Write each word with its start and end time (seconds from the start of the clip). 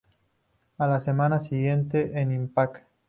A 0.79 0.87
la 0.87 0.99
semana 0.99 1.39
siguiente 1.41 2.19
en 2.19 2.31
'impact! 2.31 2.87